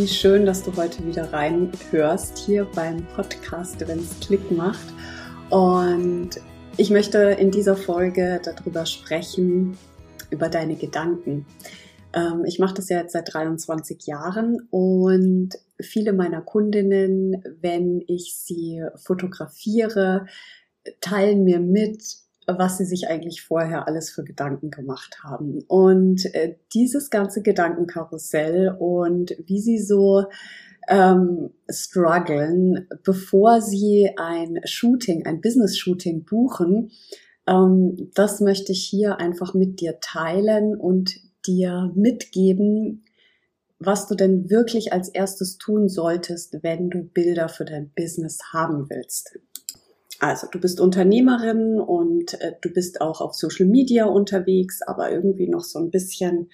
Wie 0.00 0.08
schön, 0.08 0.46
dass 0.46 0.62
du 0.62 0.74
heute 0.76 1.06
wieder 1.06 1.30
reinhörst 1.30 2.38
hier 2.38 2.64
beim 2.74 3.04
Podcast, 3.14 3.86
wenn 3.86 3.98
es 3.98 4.18
Klick 4.20 4.50
macht. 4.50 4.94
Und 5.50 6.30
ich 6.78 6.88
möchte 6.88 7.18
in 7.18 7.50
dieser 7.50 7.76
Folge 7.76 8.40
darüber 8.42 8.86
sprechen, 8.86 9.76
über 10.30 10.48
deine 10.48 10.76
Gedanken. 10.76 11.44
Ähm, 12.14 12.46
ich 12.46 12.58
mache 12.58 12.72
das 12.72 12.88
ja 12.88 13.00
jetzt 13.00 13.12
seit 13.12 13.30
23 13.30 14.06
Jahren 14.06 14.66
und 14.70 15.50
viele 15.78 16.14
meiner 16.14 16.40
Kundinnen, 16.40 17.44
wenn 17.60 18.02
ich 18.06 18.38
sie 18.38 18.82
fotografiere, 18.96 20.24
teilen 21.02 21.44
mir 21.44 21.60
mit, 21.60 22.02
was 22.58 22.78
sie 22.78 22.84
sich 22.84 23.08
eigentlich 23.08 23.42
vorher 23.42 23.86
alles 23.86 24.10
für 24.10 24.24
Gedanken 24.24 24.70
gemacht 24.70 25.20
haben. 25.22 25.62
Und 25.68 26.34
äh, 26.34 26.56
dieses 26.74 27.10
ganze 27.10 27.42
Gedankenkarussell 27.42 28.76
und 28.78 29.36
wie 29.46 29.60
sie 29.60 29.78
so 29.78 30.24
ähm, 30.88 31.50
strugglen, 31.70 32.88
bevor 33.04 33.60
sie 33.60 34.10
ein 34.16 34.60
Shooting, 34.64 35.26
ein 35.26 35.40
Business-Shooting 35.40 36.24
buchen, 36.24 36.90
ähm, 37.46 38.10
das 38.14 38.40
möchte 38.40 38.72
ich 38.72 38.84
hier 38.84 39.18
einfach 39.18 39.54
mit 39.54 39.80
dir 39.80 40.00
teilen 40.00 40.76
und 40.76 41.16
dir 41.46 41.92
mitgeben, 41.94 43.04
was 43.78 44.06
du 44.06 44.14
denn 44.14 44.50
wirklich 44.50 44.92
als 44.92 45.08
erstes 45.08 45.56
tun 45.56 45.88
solltest, 45.88 46.62
wenn 46.62 46.90
du 46.90 47.02
Bilder 47.02 47.48
für 47.48 47.64
dein 47.64 47.90
Business 47.96 48.52
haben 48.52 48.90
willst. 48.90 49.38
Also 50.20 50.46
du 50.52 50.60
bist 50.60 50.80
Unternehmerin 50.80 51.80
und 51.80 52.34
äh, 52.40 52.52
du 52.60 52.70
bist 52.70 53.00
auch 53.00 53.22
auf 53.22 53.34
Social 53.34 53.66
Media 53.66 54.04
unterwegs, 54.04 54.82
aber 54.82 55.10
irgendwie 55.10 55.48
noch 55.48 55.64
so 55.64 55.78
ein 55.78 55.90
bisschen 55.90 56.50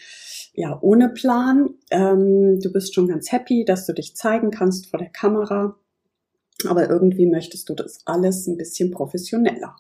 ja 0.55 0.79
ohne 0.81 1.09
Plan. 1.09 1.71
Ähm, 1.91 2.61
du 2.61 2.73
bist 2.73 2.95
schon 2.95 3.09
ganz 3.09 3.33
happy, 3.33 3.65
dass 3.65 3.85
du 3.85 3.93
dich 3.93 4.17
zeigen 4.17 4.53
kannst 4.53 4.89
vor 4.89 5.01
der 5.01 5.11
Kamera, 5.11 5.77
aber 6.69 6.89
irgendwie 6.89 7.27
möchtest 7.27 7.69
du 7.69 7.75
das 7.75 7.99
alles 8.07 8.47
ein 8.47 8.57
bisschen 8.57 8.93
professioneller. 8.93 9.75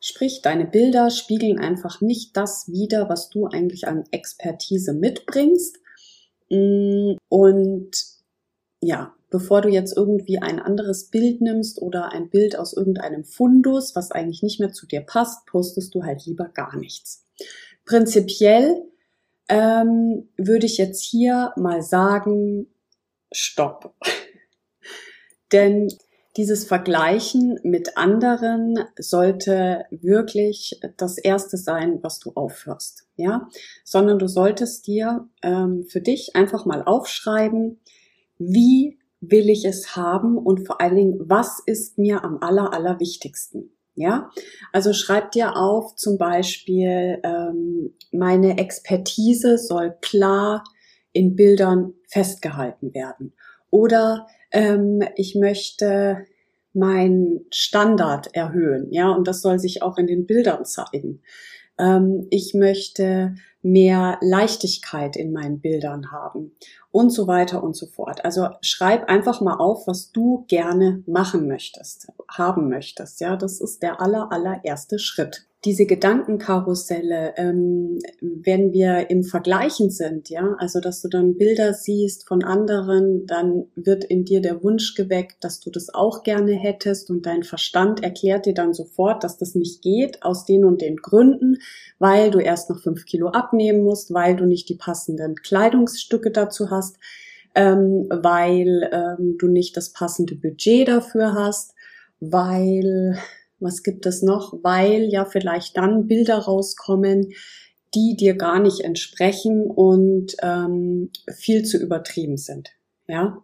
Sprich, 0.00 0.40
deine 0.42 0.64
Bilder 0.64 1.10
spiegeln 1.10 1.58
einfach 1.58 2.00
nicht 2.00 2.34
das 2.34 2.68
wider, 2.68 3.10
was 3.10 3.28
du 3.28 3.46
eigentlich 3.46 3.86
an 3.88 4.04
Expertise 4.10 4.94
mitbringst. 4.94 5.78
Mm, 6.48 7.16
und 7.28 7.90
ja, 8.80 9.14
bevor 9.30 9.60
du 9.60 9.68
jetzt 9.68 9.96
irgendwie 9.96 10.38
ein 10.38 10.58
anderes 10.58 11.10
Bild 11.10 11.40
nimmst 11.40 11.80
oder 11.82 12.12
ein 12.12 12.30
Bild 12.30 12.58
aus 12.58 12.72
irgendeinem 12.72 13.24
Fundus, 13.24 13.94
was 13.94 14.10
eigentlich 14.10 14.42
nicht 14.42 14.60
mehr 14.60 14.72
zu 14.72 14.86
dir 14.86 15.00
passt, 15.00 15.46
postest 15.46 15.94
du 15.94 16.02
halt 16.02 16.24
lieber 16.26 16.48
gar 16.48 16.76
nichts. 16.76 17.26
Prinzipiell 17.84 18.82
ähm, 19.48 20.28
würde 20.36 20.66
ich 20.66 20.78
jetzt 20.78 21.02
hier 21.02 21.52
mal 21.56 21.82
sagen, 21.82 22.66
stopp. 23.32 23.94
Denn 25.52 25.88
dieses 26.36 26.64
Vergleichen 26.64 27.58
mit 27.64 27.96
anderen 27.96 28.78
sollte 28.96 29.86
wirklich 29.90 30.80
das 30.96 31.18
erste 31.18 31.56
sein, 31.56 31.98
was 32.02 32.20
du 32.20 32.32
aufhörst, 32.34 33.08
ja, 33.16 33.48
sondern 33.84 34.18
du 34.18 34.28
solltest 34.28 34.86
dir 34.86 35.28
ähm, 35.42 35.84
für 35.88 36.00
dich 36.00 36.36
einfach 36.36 36.64
mal 36.64 36.84
aufschreiben, 36.84 37.80
wie 38.38 38.97
will 39.20 39.48
ich 39.50 39.64
es 39.64 39.96
haben 39.96 40.38
und 40.38 40.66
vor 40.66 40.80
allen 40.80 40.96
Dingen, 40.96 41.16
was 41.18 41.60
ist 41.66 41.98
mir 41.98 42.24
am 42.24 42.38
aller, 42.40 42.72
aller 42.72 43.00
wichtigsten? 43.00 43.70
Ja, 43.94 44.30
also 44.72 44.92
schreib 44.92 45.32
dir 45.32 45.56
auf 45.56 45.96
zum 45.96 46.18
Beispiel, 46.18 47.18
ähm, 47.24 47.94
meine 48.12 48.56
Expertise 48.58 49.58
soll 49.58 49.96
klar 50.00 50.62
in 51.12 51.34
Bildern 51.34 51.94
festgehalten 52.06 52.94
werden. 52.94 53.34
Oder 53.70 54.28
ähm, 54.52 55.02
ich 55.16 55.34
möchte 55.34 56.26
meinen 56.72 57.46
Standard 57.52 58.34
erhöhen, 58.36 58.86
ja, 58.92 59.10
und 59.10 59.26
das 59.26 59.42
soll 59.42 59.58
sich 59.58 59.82
auch 59.82 59.98
in 59.98 60.06
den 60.06 60.26
Bildern 60.26 60.64
zeigen. 60.64 61.22
Ähm, 61.76 62.28
ich 62.30 62.54
möchte 62.54 63.34
mehr 63.72 64.18
Leichtigkeit 64.20 65.16
in 65.16 65.32
meinen 65.32 65.60
Bildern 65.60 66.10
haben 66.10 66.52
und 66.90 67.10
so 67.10 67.26
weiter 67.26 67.62
und 67.62 67.76
so 67.76 67.86
fort. 67.86 68.24
Also 68.24 68.48
schreib 68.62 69.08
einfach 69.08 69.40
mal 69.40 69.56
auf, 69.56 69.86
was 69.86 70.10
du 70.10 70.44
gerne 70.48 71.02
machen 71.06 71.46
möchtest, 71.46 72.08
haben 72.28 72.68
möchtest. 72.68 73.20
Ja, 73.20 73.36
das 73.36 73.60
ist 73.60 73.82
der 73.82 74.00
aller, 74.00 74.32
allererste 74.32 74.98
Schritt. 74.98 75.44
Diese 75.64 75.86
Gedankenkarusselle, 75.86 77.34
ähm, 77.36 77.98
wenn 78.20 78.72
wir 78.72 79.10
im 79.10 79.24
Vergleichen 79.24 79.90
sind, 79.90 80.30
ja, 80.30 80.54
also 80.58 80.78
dass 80.78 81.02
du 81.02 81.08
dann 81.08 81.36
Bilder 81.36 81.74
siehst 81.74 82.28
von 82.28 82.44
anderen, 82.44 83.26
dann 83.26 83.64
wird 83.74 84.04
in 84.04 84.24
dir 84.24 84.40
der 84.40 84.62
Wunsch 84.62 84.94
geweckt, 84.94 85.38
dass 85.42 85.58
du 85.58 85.70
das 85.70 85.92
auch 85.92 86.22
gerne 86.22 86.52
hättest 86.52 87.10
und 87.10 87.26
dein 87.26 87.42
Verstand 87.42 88.04
erklärt 88.04 88.46
dir 88.46 88.54
dann 88.54 88.72
sofort, 88.72 89.24
dass 89.24 89.36
das 89.36 89.56
nicht 89.56 89.82
geht 89.82 90.22
aus 90.22 90.44
den 90.44 90.64
und 90.64 90.80
den 90.80 90.96
Gründen, 90.96 91.58
weil 91.98 92.30
du 92.30 92.38
erst 92.38 92.70
noch 92.70 92.80
fünf 92.80 93.04
Kilo 93.04 93.26
abnehmen 93.58 93.82
musst, 93.82 94.14
weil 94.14 94.36
du 94.36 94.46
nicht 94.46 94.68
die 94.68 94.76
passenden 94.76 95.34
Kleidungsstücke 95.34 96.30
dazu 96.30 96.70
hast, 96.70 96.96
ähm, 97.54 98.06
weil 98.08 98.88
ähm, 98.92 99.36
du 99.38 99.48
nicht 99.48 99.76
das 99.76 99.92
passende 99.92 100.36
Budget 100.36 100.88
dafür 100.88 101.34
hast, 101.34 101.74
weil, 102.20 103.18
was 103.58 103.82
gibt 103.82 104.06
es 104.06 104.22
noch, 104.22 104.58
weil 104.62 105.08
ja 105.10 105.24
vielleicht 105.24 105.76
dann 105.76 106.06
Bilder 106.06 106.38
rauskommen, 106.38 107.32
die 107.94 108.16
dir 108.16 108.36
gar 108.36 108.60
nicht 108.60 108.80
entsprechen 108.80 109.62
und 109.66 110.36
ähm, 110.42 111.10
viel 111.34 111.64
zu 111.64 111.78
übertrieben 111.78 112.36
sind. 112.36 112.70
Ja, 113.08 113.42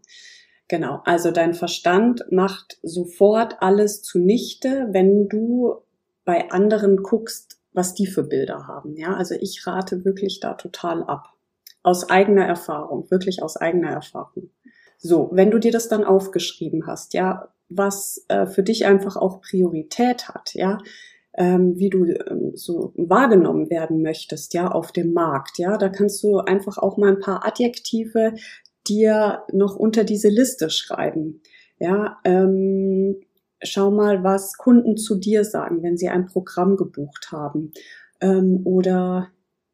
genau. 0.69 1.01
Also 1.07 1.31
dein 1.31 1.55
Verstand 1.55 2.25
macht 2.31 2.79
sofort 2.83 3.57
alles 3.61 4.03
zunichte, 4.03 4.89
wenn 4.91 5.29
du 5.29 5.77
bei 6.25 6.51
anderen 6.51 6.99
guckst, 6.99 7.54
was 7.75 7.93
die 7.93 8.07
für 8.07 8.23
Bilder 8.23 8.67
haben. 8.67 8.97
Ja, 8.97 9.15
also 9.15 9.35
ich 9.39 9.67
rate 9.67 10.05
wirklich 10.05 10.41
da 10.41 10.55
total 10.55 11.03
ab. 11.03 11.29
Aus 11.83 12.09
eigener 12.09 12.47
Erfahrung, 12.47 13.11
wirklich 13.11 13.43
aus 13.43 13.59
eigener 13.59 13.91
Erfahrung. 13.91 14.51
So, 14.97 15.29
wenn 15.33 15.51
du 15.51 15.59
dir 15.59 15.73
das 15.73 15.89
dann 15.89 16.05
aufgeschrieben 16.05 16.87
hast, 16.87 17.13
ja, 17.13 17.53
was 17.69 18.25
äh, 18.29 18.47
für 18.47 18.63
dich 18.63 18.87
einfach 18.87 19.17
auch 19.17 19.43
Priorität 19.43 20.29
hat, 20.29 20.55
ja, 20.55 20.79
ähm, 21.37 21.77
wie 21.77 21.91
du 21.91 22.05
ähm, 22.05 22.53
so 22.55 22.93
wahrgenommen 22.97 23.69
werden 23.69 24.01
möchtest, 24.01 24.55
ja, 24.55 24.71
auf 24.71 24.93
dem 24.93 25.13
Markt, 25.13 25.59
ja, 25.59 25.77
da 25.77 25.89
kannst 25.89 26.23
du 26.23 26.39
einfach 26.39 26.79
auch 26.79 26.97
mal 26.97 27.11
ein 27.11 27.21
paar 27.21 27.45
Adjektive 27.45 28.35
dir 28.87 29.43
noch 29.53 29.77
unter 29.77 30.05
diese 30.05 30.29
Liste 30.29 30.71
schreiben, 30.71 31.43
ja, 31.79 32.19
ähm, 32.25 33.21
schau 33.65 33.91
mal, 33.91 34.23
was 34.23 34.57
Kunden 34.57 34.97
zu 34.97 35.17
dir 35.17 35.45
sagen, 35.45 35.83
wenn 35.83 35.97
sie 35.97 36.09
ein 36.09 36.27
Programm 36.27 36.77
gebucht 36.77 37.33
haben. 37.33 37.73
Ähm, 38.21 38.61
oder 38.65 39.31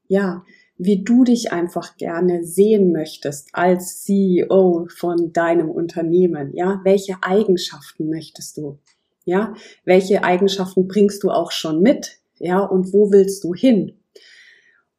ja, 0.08 0.44
wie 0.76 1.04
du 1.04 1.24
dich 1.24 1.52
einfach 1.52 1.96
gerne 1.98 2.42
sehen 2.44 2.90
möchtest 2.92 3.50
als 3.52 4.02
CEO 4.02 4.88
von 4.88 5.32
deinem 5.32 5.70
Unternehmen. 5.70 6.52
Ja, 6.54 6.80
welche 6.84 7.16
Eigenschaften 7.22 8.08
möchtest 8.08 8.56
du? 8.56 8.78
Ja, 9.26 9.54
welche 9.84 10.24
Eigenschaften 10.24 10.88
bringst 10.88 11.22
du 11.22 11.30
auch 11.30 11.52
schon 11.52 11.82
mit? 11.82 12.18
Ja, 12.38 12.60
und 12.60 12.94
wo 12.94 13.12
willst 13.12 13.44
du 13.44 13.54
hin? 13.54 13.98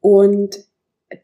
Und 0.00 0.64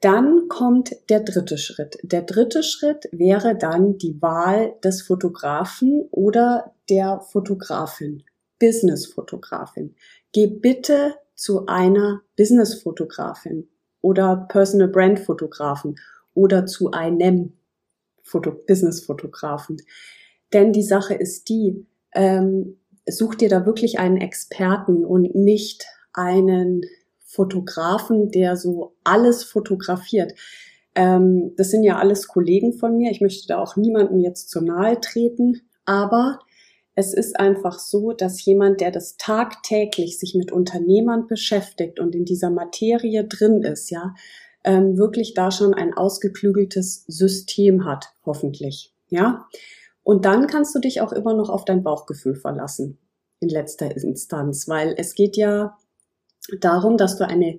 dann 0.01 0.49
kommt 0.49 0.95
der 1.09 1.21
dritte 1.21 1.59
Schritt. 1.59 1.99
Der 2.03 2.23
dritte 2.23 2.63
Schritt 2.63 3.09
wäre 3.13 3.57
dann 3.57 3.99
die 3.99 4.21
Wahl 4.21 4.75
des 4.85 5.03
Fotografen 5.03 6.09
oder 6.11 6.75
der 6.91 7.21
Fotografin, 7.21 8.25
Business-Fotografin. 8.59 9.95
Geh 10.33 10.47
bitte 10.47 11.15
zu 11.35 11.67
einer 11.67 12.23
Business-Fotografin 12.37 13.69
oder 14.01 14.47
Personal 14.49 14.89
Brand 14.89 15.21
Fotografen 15.21 15.97
oder 16.35 16.67
zu 16.67 16.91
einem 16.91 17.55
Foto 18.23 18.53
Business-Fotografen. 18.53 19.81
Denn 20.53 20.73
die 20.73 20.83
Sache 20.83 21.15
ist 21.15 21.49
die, 21.49 21.87
ähm, 22.15 22.79
such 23.07 23.37
dir 23.37 23.49
da 23.49 23.65
wirklich 23.65 23.99
einen 23.99 24.19
Experten 24.19 25.05
und 25.05 25.35
nicht 25.35 25.87
einen 26.13 26.83
Fotografen, 27.29 28.31
der 28.31 28.57
so 28.57 28.97
alles 29.05 29.45
fotografiert. 29.45 30.33
Ähm, 30.95 31.53
das 31.57 31.71
sind 31.71 31.85
ja 31.85 31.99
alles 31.99 32.27
Kollegen 32.27 32.73
von 32.73 32.97
mir. 32.97 33.11
Ich 33.11 33.21
möchte 33.21 33.47
da 33.47 33.59
auch 33.63 33.77
niemandem 33.77 34.19
jetzt 34.21 34.49
zu 34.49 34.63
nahe 34.63 34.99
treten. 34.99 35.61
Aber 35.85 36.39
es 36.95 37.13
ist 37.13 37.39
einfach 37.39 37.79
so, 37.79 38.13
dass 38.13 38.43
jemand, 38.45 38.81
der 38.81 38.91
das 38.91 39.19
tagtäglich 39.19 40.19
sich 40.19 40.35
mit 40.35 40.51
Unternehmern 40.51 41.27
beschäftigt 41.27 42.01
und 42.01 42.15
in 42.15 42.25
dieser 42.25 42.51
Materie 42.51 43.25
drin 43.25 43.63
ist, 43.63 43.91
ja, 43.91 44.15
ähm, 44.65 44.97
wirklich 44.97 45.35
da 45.35 45.51
schon 45.51 45.75
ein 45.75 45.93
ausgeklügeltes 45.95 47.05
System 47.07 47.85
hat, 47.85 48.07
hoffentlich. 48.25 48.95
Ja. 49.11 49.47
Und 50.03 50.25
dann 50.25 50.47
kannst 50.47 50.75
du 50.75 50.79
dich 50.79 51.03
auch 51.03 51.13
immer 51.13 51.35
noch 51.35 51.51
auf 51.51 51.67
dein 51.67 51.83
Bauchgefühl 51.83 52.35
verlassen, 52.35 52.99
in 53.39 53.51
letzter 53.51 53.95
Instanz, 53.95 54.67
weil 54.67 54.95
es 54.97 55.15
geht 55.15 55.37
ja 55.37 55.77
darum, 56.61 56.97
dass 56.97 57.17
du 57.17 57.27
eine, 57.27 57.59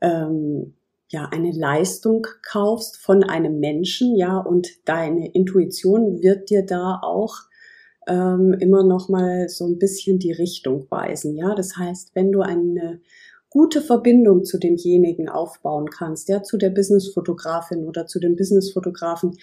ähm, 0.00 0.74
ja, 1.08 1.28
eine 1.32 1.52
Leistung 1.52 2.26
kaufst 2.42 2.96
von 2.98 3.24
einem 3.24 3.58
Menschen, 3.58 4.16
ja, 4.16 4.38
und 4.38 4.68
deine 4.84 5.32
Intuition 5.32 6.22
wird 6.22 6.50
dir 6.50 6.64
da 6.64 7.00
auch 7.02 7.34
ähm, 8.06 8.54
immer 8.58 8.84
noch 8.84 9.08
mal 9.08 9.48
so 9.48 9.66
ein 9.66 9.78
bisschen 9.78 10.18
die 10.18 10.32
Richtung 10.32 10.86
weisen, 10.90 11.36
ja. 11.36 11.54
Das 11.54 11.76
heißt, 11.76 12.14
wenn 12.14 12.32
du 12.32 12.40
eine 12.40 13.00
gute 13.50 13.82
Verbindung 13.82 14.44
zu 14.44 14.58
demjenigen 14.58 15.28
aufbauen 15.28 15.90
kannst, 15.90 16.28
ja, 16.28 16.42
zu 16.42 16.56
der 16.56 16.70
Businessfotografin 16.70 17.86
oder 17.86 18.06
zu 18.06 18.20
dem 18.20 18.36
Businessfotografen, 18.36 19.36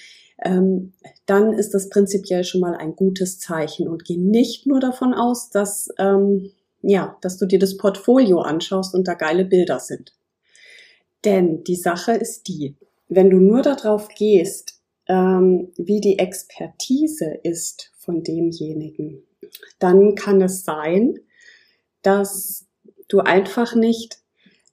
ähm, 0.44 0.94
dann 1.26 1.54
ist 1.54 1.74
das 1.74 1.90
prinzipiell 1.90 2.44
schon 2.44 2.62
mal 2.62 2.76
ein 2.76 2.96
gutes 2.96 3.40
Zeichen 3.40 3.88
und 3.88 4.06
geh 4.06 4.18
nicht 4.18 4.66
nur 4.66 4.80
davon 4.80 5.14
aus, 5.14 5.50
dass 5.50 5.90
ähm, 5.98 6.52
ja, 6.82 7.18
dass 7.22 7.38
du 7.38 7.46
dir 7.46 7.60
das 7.60 7.78
Portfolio 7.78 8.42
anschaust 8.42 8.94
und 8.94 9.08
da 9.08 9.14
geile 9.14 9.46
Bilder 9.46 9.80
sind. 9.80 10.14
Denn 11.26 11.64
die 11.64 11.76
Sache 11.76 12.14
ist 12.14 12.48
die, 12.48 12.76
wenn 13.10 13.30
du 13.30 13.38
nur 13.38 13.62
darauf 13.62 14.10
gehst, 14.10 14.82
ähm, 15.08 15.72
wie 15.78 16.02
die 16.02 16.20
Expertise 16.20 17.40
ist 17.44 17.92
von 17.98 18.24
demjenigen, 18.24 19.24
dann 19.80 20.16
kann 20.16 20.42
es 20.42 20.64
sein, 20.64 21.20
dass 22.02 22.66
du 23.08 23.20
einfach 23.20 23.76
nicht 23.76 24.22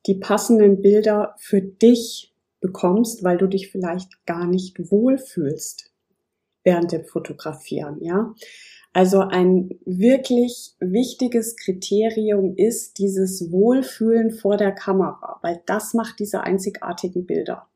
die 0.06 0.16
passenden 0.16 0.82
Bilder 0.82 1.34
für 1.38 1.62
dich 1.62 2.34
bekommst, 2.60 3.22
weil 3.24 3.38
du 3.38 3.46
dich 3.46 3.70
vielleicht 3.70 4.26
gar 4.26 4.46
nicht 4.46 4.90
wohlfühlst 4.90 5.92
während 6.62 6.92
dem 6.92 7.04
Fotografieren, 7.04 8.02
ja. 8.02 8.34
Also 8.94 9.20
ein 9.20 9.78
wirklich 9.84 10.74
wichtiges 10.80 11.56
Kriterium 11.56 12.54
ist 12.56 12.98
dieses 12.98 13.50
Wohlfühlen 13.52 14.30
vor 14.30 14.56
der 14.56 14.72
Kamera, 14.72 15.38
weil 15.42 15.60
das 15.66 15.92
macht 15.92 16.18
diese 16.20 16.42
einzigartigen 16.42 17.26
Bilder. 17.26 17.66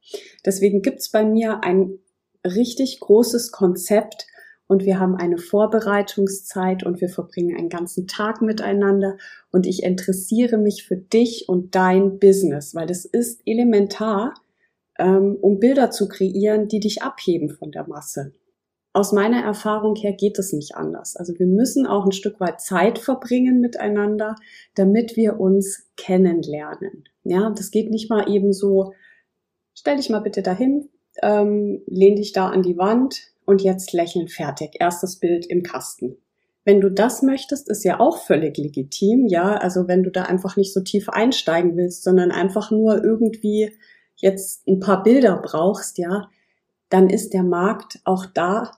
Deswegen 0.46 0.80
gibt's 0.80 1.10
bei 1.10 1.24
mir 1.24 1.62
ein 1.62 1.98
richtig 2.44 3.00
großes 3.00 3.52
Konzept, 3.52 4.26
und 4.68 4.84
wir 4.84 5.00
haben 5.00 5.16
eine 5.16 5.38
Vorbereitungszeit 5.38 6.84
und 6.84 7.00
wir 7.00 7.08
verbringen 7.08 7.56
einen 7.56 7.70
ganzen 7.70 8.06
Tag 8.06 8.42
miteinander 8.42 9.16
und 9.50 9.66
ich 9.66 9.82
interessiere 9.82 10.58
mich 10.58 10.84
für 10.86 10.96
dich 10.96 11.48
und 11.48 11.74
dein 11.74 12.18
Business, 12.18 12.74
weil 12.74 12.86
das 12.86 13.06
ist 13.06 13.40
elementar, 13.46 14.34
ähm, 14.98 15.36
um 15.40 15.58
Bilder 15.58 15.90
zu 15.90 16.06
kreieren, 16.06 16.68
die 16.68 16.80
dich 16.80 17.02
abheben 17.02 17.48
von 17.48 17.72
der 17.72 17.88
Masse. 17.88 18.34
Aus 18.98 19.12
meiner 19.12 19.44
Erfahrung 19.44 19.94
her 19.94 20.12
geht 20.12 20.40
es 20.40 20.52
nicht 20.52 20.74
anders. 20.74 21.14
Also 21.14 21.38
wir 21.38 21.46
müssen 21.46 21.86
auch 21.86 22.04
ein 22.04 22.10
Stück 22.10 22.40
weit 22.40 22.60
Zeit 22.60 22.98
verbringen 22.98 23.60
miteinander, 23.60 24.34
damit 24.74 25.16
wir 25.16 25.38
uns 25.38 25.86
kennenlernen. 25.96 27.04
Ja, 27.22 27.48
das 27.50 27.70
geht 27.70 27.92
nicht 27.92 28.10
mal 28.10 28.28
eben 28.28 28.52
so, 28.52 28.94
stell 29.72 29.98
dich 29.98 30.10
mal 30.10 30.18
bitte 30.18 30.42
dahin, 30.42 30.88
ähm, 31.22 31.80
lehn 31.86 32.16
dich 32.16 32.32
da 32.32 32.48
an 32.48 32.64
die 32.64 32.76
Wand, 32.76 33.20
und 33.46 33.62
jetzt 33.62 33.92
lächeln 33.92 34.26
fertig. 34.26 34.72
Erstes 34.80 35.20
Bild 35.20 35.46
im 35.46 35.62
Kasten. 35.62 36.16
Wenn 36.64 36.80
du 36.80 36.90
das 36.90 37.22
möchtest, 37.22 37.70
ist 37.70 37.84
ja 37.84 38.00
auch 38.00 38.18
völlig 38.18 38.58
legitim, 38.58 39.28
ja. 39.28 39.58
Also 39.58 39.86
wenn 39.86 40.02
du 40.02 40.10
da 40.10 40.24
einfach 40.24 40.56
nicht 40.56 40.74
so 40.74 40.80
tief 40.80 41.08
einsteigen 41.08 41.76
willst, 41.76 42.02
sondern 42.02 42.32
einfach 42.32 42.72
nur 42.72 43.04
irgendwie 43.04 43.70
jetzt 44.16 44.66
ein 44.66 44.80
paar 44.80 45.04
Bilder 45.04 45.40
brauchst, 45.40 45.98
ja, 45.98 46.28
dann 46.88 47.08
ist 47.08 47.32
der 47.32 47.44
Markt 47.44 48.00
auch 48.04 48.26
da 48.26 48.72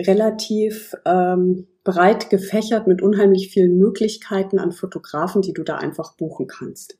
relativ 0.00 0.94
ähm, 1.04 1.66
breit 1.84 2.30
gefächert 2.30 2.86
mit 2.86 3.02
unheimlich 3.02 3.50
vielen 3.50 3.78
Möglichkeiten 3.78 4.58
an 4.58 4.72
Fotografen, 4.72 5.42
die 5.42 5.52
du 5.52 5.62
da 5.62 5.76
einfach 5.76 6.16
buchen 6.16 6.46
kannst. 6.46 6.96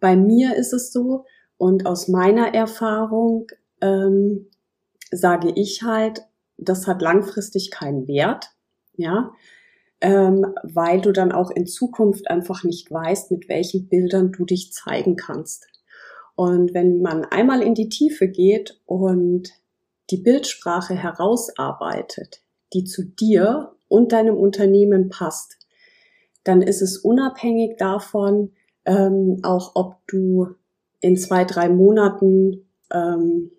Bei 0.00 0.16
mir 0.16 0.56
ist 0.56 0.72
es 0.72 0.92
so 0.92 1.24
und 1.56 1.86
aus 1.86 2.08
meiner 2.08 2.54
Erfahrung 2.54 3.46
ähm, 3.80 4.48
sage 5.10 5.52
ich 5.54 5.82
halt, 5.82 6.22
das 6.58 6.86
hat 6.86 7.02
langfristig 7.02 7.70
keinen 7.70 8.08
Wert, 8.08 8.50
ja, 8.96 9.32
ähm, 10.00 10.54
weil 10.64 11.00
du 11.00 11.12
dann 11.12 11.32
auch 11.32 11.50
in 11.50 11.66
Zukunft 11.66 12.28
einfach 12.28 12.64
nicht 12.64 12.90
weißt, 12.90 13.30
mit 13.30 13.48
welchen 13.48 13.88
Bildern 13.88 14.32
du 14.32 14.44
dich 14.44 14.72
zeigen 14.72 15.16
kannst. 15.16 15.68
Und 16.34 16.74
wenn 16.74 17.00
man 17.02 17.24
einmal 17.24 17.62
in 17.62 17.74
die 17.74 17.88
Tiefe 17.88 18.26
geht 18.26 18.80
und 18.86 19.52
die 20.12 20.18
Bildsprache 20.18 20.94
herausarbeitet, 20.94 22.42
die 22.74 22.84
zu 22.84 23.02
dir 23.04 23.72
und 23.88 24.12
deinem 24.12 24.36
Unternehmen 24.36 25.08
passt, 25.08 25.56
dann 26.44 26.60
ist 26.62 26.82
es 26.82 26.98
unabhängig 26.98 27.76
davon, 27.78 28.52
ähm, 28.84 29.40
auch 29.42 29.72
ob 29.74 30.06
du 30.06 30.54
in 31.00 31.16
zwei, 31.16 31.44
drei 31.44 31.68
Monaten 31.68 32.68
ähm, 32.92 33.50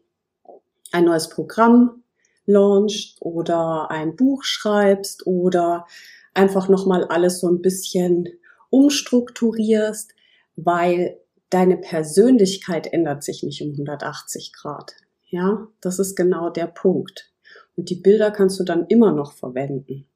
ein 0.92 1.06
neues 1.06 1.30
Programm 1.30 2.04
launchst 2.46 3.22
oder 3.22 3.90
ein 3.90 4.16
Buch 4.16 4.44
schreibst 4.44 5.26
oder 5.26 5.88
einfach 6.34 6.70
nochmal 6.70 7.06
alles 7.06 7.40
so 7.40 7.48
ein 7.48 7.62
bisschen 7.62 8.30
umstrukturierst, 8.70 10.14
weil 10.56 11.20
deine 11.50 11.78
Persönlichkeit 11.78 12.92
ändert 12.92 13.24
sich 13.24 13.44
nicht 13.44 13.62
um 13.62 13.72
180 13.72 14.52
Grad. 14.54 14.96
Ja, 15.34 15.68
das 15.82 15.98
ist 15.98 16.16
genau 16.16 16.52
der 16.52 16.68
Punkt. 16.68 17.34
Und 17.76 17.90
die 17.90 17.96
Bilder 17.96 18.30
kannst 18.30 18.60
du 18.60 18.64
dann 18.64 18.86
immer 18.86 19.14
noch 19.14 19.34
verwenden. 19.34 20.08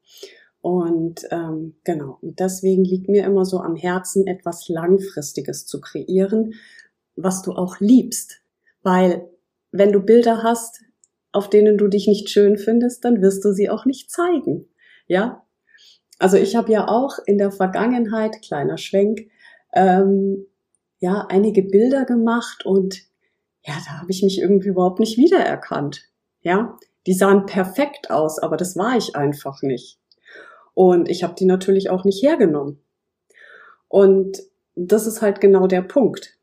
Und 0.61 1.27
ähm, 1.31 1.77
genau, 1.83 2.19
und 2.21 2.39
deswegen 2.39 2.83
liegt 2.83 3.09
mir 3.09 3.25
immer 3.25 3.43
so 3.43 3.57
am 3.61 3.75
Herzen, 3.75 4.27
etwas 4.27 4.69
Langfristiges 4.69 5.65
zu 5.65 5.81
kreieren, 5.81 6.53
was 7.15 7.41
du 7.41 7.53
auch 7.53 7.79
liebst. 7.79 8.43
Weil 8.83 9.27
wenn 9.71 9.91
du 9.91 10.01
Bilder 10.01 10.43
hast, 10.43 10.83
auf 11.31 11.49
denen 11.49 11.79
du 11.79 11.87
dich 11.87 12.07
nicht 12.07 12.29
schön 12.29 12.55
findest, 12.55 13.03
dann 13.03 13.19
wirst 13.19 13.43
du 13.43 13.53
sie 13.53 13.71
auch 13.71 13.85
nicht 13.85 14.11
zeigen. 14.11 14.67
Ja? 15.07 15.47
Also 16.19 16.37
ich 16.37 16.55
habe 16.55 16.71
ja 16.71 16.87
auch 16.87 17.17
in 17.25 17.39
der 17.39 17.49
Vergangenheit, 17.49 18.43
kleiner 18.43 18.77
Schwenk, 18.77 19.31
ähm, 19.73 20.45
ja, 20.99 21.25
einige 21.27 21.63
Bilder 21.63 22.05
gemacht 22.05 22.67
und 22.67 23.07
ja, 23.67 23.75
da 23.85 23.99
habe 23.99 24.11
ich 24.11 24.23
mich 24.23 24.39
irgendwie 24.39 24.69
überhaupt 24.69 24.99
nicht 24.99 25.17
wiedererkannt. 25.17 26.09
Ja, 26.41 26.77
die 27.05 27.13
sahen 27.13 27.45
perfekt 27.45 28.09
aus, 28.09 28.39
aber 28.39 28.55
das 28.55 28.77
war 28.77 28.97
ich 28.97 29.15
einfach 29.15 29.61
nicht. 29.61 29.99
Und 30.73 31.09
ich 31.09 31.23
habe 31.23 31.35
die 31.35 31.45
natürlich 31.45 31.89
auch 31.89 32.05
nicht 32.05 32.23
hergenommen. 32.23 32.79
Und 33.89 34.41
das 34.75 35.07
ist 35.07 35.21
halt 35.21 35.41
genau 35.41 35.67
der 35.67 35.81
Punkt. 35.81 36.37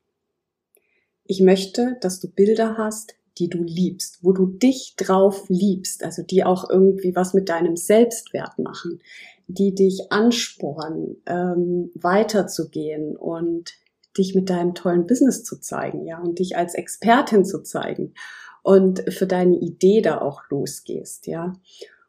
Ich 1.25 1.40
möchte, 1.40 1.97
dass 2.00 2.21
du 2.21 2.28
Bilder 2.28 2.76
hast, 2.76 3.14
die 3.38 3.49
du 3.49 3.62
liebst, 3.62 4.19
wo 4.23 4.33
du 4.33 4.47
dich 4.47 4.95
drauf 4.97 5.45
liebst, 5.49 6.04
also 6.04 6.23
die 6.23 6.45
auch 6.45 6.69
irgendwie 6.69 7.16
was 7.16 7.33
mit 7.33 7.49
deinem 7.49 7.76
Selbstwert 7.76 8.59
machen, 8.59 9.00
die 9.47 9.75
dich 9.75 10.12
anspornen, 10.12 11.23
ähm, 11.26 11.90
weiterzugehen 11.95 13.16
und 13.16 13.73
dich 14.16 14.35
mit 14.35 14.50
deinem 14.50 14.75
tollen 14.75 15.06
Business 15.06 15.44
zu 15.44 15.61
zeigen, 15.61 16.06
ja, 16.06 16.21
und 16.21 16.38
dich 16.38 16.56
als 16.56 16.75
Expertin 16.75 17.44
zu 17.44 17.62
zeigen 17.62 18.14
und 18.62 19.12
für 19.12 19.26
deine 19.26 19.56
Idee 19.59 20.00
da 20.00 20.21
auch 20.21 20.42
losgehst, 20.50 21.26
ja. 21.26 21.52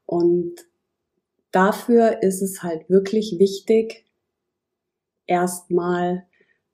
Und 0.05 0.55
dafür 1.51 2.21
ist 2.21 2.41
es 2.41 2.63
halt 2.63 2.89
wirklich 2.89 3.37
wichtig, 3.39 4.05
erstmal 5.27 6.27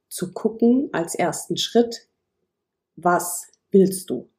zu 0.09 0.33
gucken 0.33 0.89
als 0.91 1.15
ersten 1.15 1.57
Schritt, 1.57 2.09
was 2.95 3.47
willst 3.71 4.09
du? 4.09 4.29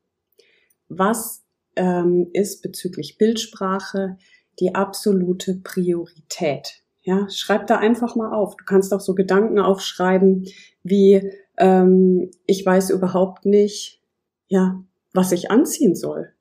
Was 0.88 1.44
ähm, 1.76 2.28
ist 2.32 2.62
bezüglich 2.62 3.16
Bildsprache 3.16 4.18
die 4.61 4.75
absolute 4.75 5.54
Priorität? 5.64 6.81
Ja, 7.02 7.28
schreib 7.28 7.66
da 7.66 7.78
einfach 7.78 8.14
mal 8.14 8.32
auf. 8.32 8.56
Du 8.56 8.64
kannst 8.64 8.92
auch 8.94 9.00
so 9.00 9.14
Gedanken 9.14 9.59
aufschreiben 9.59 10.47
wie 10.85 11.32
ähm, 11.59 12.30
ich 12.47 12.64
weiß 12.64 12.90
überhaupt 12.90 13.44
nicht, 13.44 14.00
ja, 14.49 14.82
was 15.12 15.32
ich 15.32 15.50
anziehen 15.50 15.94
soll. 15.94 16.32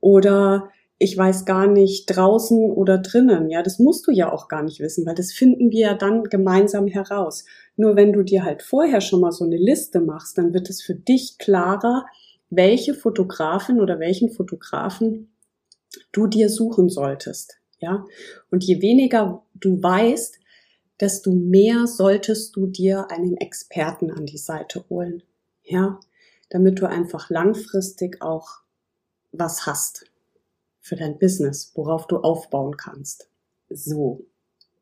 Oder 0.00 0.70
ich 0.98 1.16
weiß 1.16 1.44
gar 1.44 1.66
nicht 1.66 2.06
draußen 2.06 2.70
oder 2.72 2.98
drinnen. 2.98 3.50
Ja, 3.50 3.62
das 3.62 3.78
musst 3.78 4.06
du 4.06 4.10
ja 4.10 4.32
auch 4.32 4.48
gar 4.48 4.62
nicht 4.62 4.80
wissen, 4.80 5.06
weil 5.06 5.14
das 5.14 5.32
finden 5.32 5.70
wir 5.70 5.80
ja 5.80 5.94
dann 5.94 6.24
gemeinsam 6.24 6.88
heraus. 6.88 7.44
Nur 7.76 7.94
wenn 7.94 8.12
du 8.12 8.24
dir 8.24 8.44
halt 8.44 8.62
vorher 8.62 9.00
schon 9.00 9.20
mal 9.20 9.32
so 9.32 9.44
eine 9.44 9.56
Liste 9.56 10.00
machst, 10.00 10.38
dann 10.38 10.52
wird 10.52 10.68
es 10.70 10.82
für 10.82 10.94
dich 10.94 11.38
klarer, 11.38 12.04
welche 12.50 12.94
Fotografin 12.94 13.80
oder 13.80 14.00
welchen 14.00 14.30
Fotografen 14.30 15.30
du 16.12 16.26
dir 16.26 16.48
suchen 16.48 16.88
solltest. 16.88 17.58
Ja, 17.80 18.04
und 18.50 18.64
je 18.64 18.82
weniger 18.82 19.44
du 19.60 19.82
weißt, 19.82 20.38
desto 21.00 21.32
mehr 21.32 21.86
solltest 21.86 22.56
du 22.56 22.66
dir 22.66 23.10
einen 23.10 23.36
Experten 23.36 24.10
an 24.10 24.26
die 24.26 24.38
Seite 24.38 24.84
holen. 24.88 25.22
Ja, 25.62 26.00
damit 26.50 26.80
du 26.80 26.88
einfach 26.88 27.30
langfristig 27.30 28.22
auch 28.22 28.60
was 29.32 29.66
hast 29.66 30.06
für 30.80 30.96
dein 30.96 31.18
Business, 31.18 31.72
worauf 31.74 32.06
du 32.06 32.18
aufbauen 32.18 32.76
kannst. 32.76 33.28
So, 33.68 34.24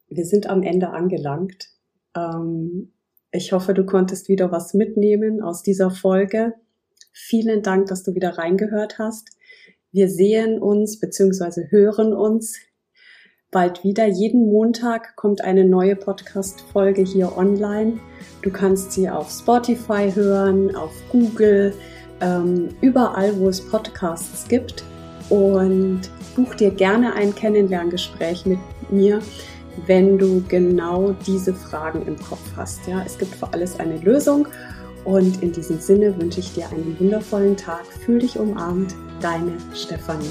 wir 0.09 0.25
sind 0.25 0.47
am 0.47 0.63
Ende 0.63 0.91
angelangt. 0.91 1.71
Ähm, 2.15 2.93
ich 3.33 3.53
hoffe, 3.53 3.75
du 3.75 3.85
konntest 3.85 4.29
wieder 4.29 4.53
was 4.53 4.73
mitnehmen 4.73 5.43
aus 5.43 5.63
dieser 5.63 5.91
Folge. 5.91 6.55
Vielen 7.13 7.63
Dank, 7.63 7.89
dass 7.89 8.05
du 8.05 8.15
wieder 8.15 8.39
reingehört 8.39 8.99
hast. 8.99 9.31
Wir 9.91 10.09
sehen 10.09 10.61
uns 10.61 11.01
bzw. 11.01 11.71
hören 11.71 12.13
uns 12.13 12.57
bald 13.51 13.85
wieder. 13.85 14.07
Jeden 14.07 14.51
Montag 14.51 15.17
kommt 15.17 15.43
eine 15.43 15.65
neue 15.65 15.97
Podcast-Folge 15.97 17.03
hier 17.03 17.37
online. 17.37 17.95
Du 18.43 18.51
kannst 18.51 18.93
sie 18.93 19.09
auf 19.09 19.31
Spotify 19.31 20.11
hören, 20.13 20.75
auf 20.75 20.93
Google, 21.11 21.75
ähm, 22.21 22.69
überall, 22.81 23.39
wo 23.39 23.49
es 23.49 23.61
Podcasts 23.61 24.49
gibt. 24.49 24.85
Und 25.29 26.03
buch 26.37 26.55
dir 26.55 26.71
gerne 26.71 27.15
ein 27.15 27.35
Kennenlerngespräch 27.35 28.47
mit 28.47 28.59
mir, 28.91 29.21
wenn 29.87 30.19
du 30.19 30.43
genau 30.49 31.15
diese 31.27 31.53
Fragen 31.53 32.07
im 32.07 32.17
Kopf 32.17 32.43
hast. 32.57 32.87
Ja, 32.87 33.03
es 33.05 33.19
gibt 33.19 33.35
für 33.35 33.53
alles 33.53 33.79
eine 33.81 33.99
Lösung. 33.99 34.47
Und 35.05 35.43
in 35.43 35.53
diesem 35.53 35.79
Sinne 35.79 36.21
wünsche 36.21 36.41
ich 36.41 36.53
dir 36.55 36.69
einen 36.69 36.97
wundervollen 36.99 37.57
Tag. 37.57 37.87
Fühl 37.87 38.19
dich 38.19 38.39
umarmt, 38.39 38.95
deine 39.21 39.53
Stefanie. 39.73 40.27